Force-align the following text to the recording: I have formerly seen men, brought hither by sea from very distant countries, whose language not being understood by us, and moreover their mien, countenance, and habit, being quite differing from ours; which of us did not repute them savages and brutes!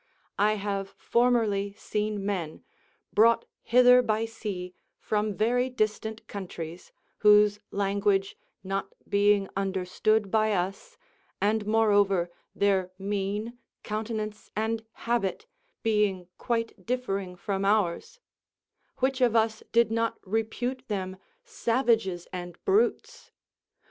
I 0.39 0.53
have 0.55 0.95
formerly 0.97 1.73
seen 1.77 2.25
men, 2.25 2.63
brought 3.13 3.45
hither 3.61 4.01
by 4.01 4.25
sea 4.25 4.73
from 4.99 5.35
very 5.35 5.69
distant 5.69 6.27
countries, 6.27 6.91
whose 7.19 7.59
language 7.69 8.35
not 8.63 8.95
being 9.07 9.47
understood 9.55 10.31
by 10.31 10.53
us, 10.53 10.97
and 11.39 11.67
moreover 11.67 12.31
their 12.55 12.91
mien, 12.97 13.59
countenance, 13.83 14.49
and 14.55 14.83
habit, 15.05 15.45
being 15.83 16.25
quite 16.39 16.83
differing 16.83 17.35
from 17.35 17.63
ours; 17.63 18.19
which 18.97 19.21
of 19.21 19.35
us 19.35 19.61
did 19.71 19.91
not 19.91 20.17
repute 20.25 20.87
them 20.87 21.17
savages 21.43 22.27
and 22.33 22.57
brutes! 22.65 23.29